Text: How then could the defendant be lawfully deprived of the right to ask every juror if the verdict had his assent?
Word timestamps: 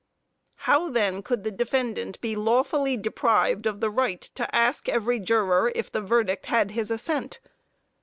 How 0.65 0.89
then 0.89 1.21
could 1.21 1.43
the 1.43 1.51
defendant 1.51 2.19
be 2.21 2.35
lawfully 2.35 2.97
deprived 2.97 3.67
of 3.67 3.81
the 3.81 3.89
right 3.91 4.19
to 4.33 4.55
ask 4.55 4.89
every 4.89 5.19
juror 5.19 5.71
if 5.75 5.91
the 5.91 6.01
verdict 6.01 6.47
had 6.47 6.71
his 6.71 6.89
assent? 6.89 7.39